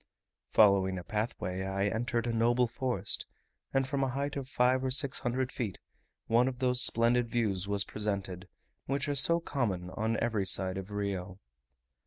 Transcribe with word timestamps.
Following 0.49 0.97
a 0.97 1.03
pathway, 1.03 1.61
I 1.61 1.85
entered 1.85 2.25
a 2.25 2.33
noble 2.33 2.65
forest, 2.65 3.27
and 3.71 3.87
from 3.87 4.03
a 4.03 4.09
height 4.09 4.35
of 4.35 4.49
five 4.49 4.83
or 4.83 4.89
six 4.89 5.19
hundred 5.19 5.51
feet, 5.51 5.77
one 6.25 6.47
of 6.47 6.57
those 6.57 6.81
splendid 6.81 7.29
views 7.29 7.67
was 7.67 7.83
presented, 7.85 8.47
which 8.87 9.07
are 9.07 9.13
so 9.13 9.39
common 9.39 9.91
on 9.91 10.17
every 10.19 10.47
side 10.47 10.79
of 10.79 10.89
Rio. 10.89 11.39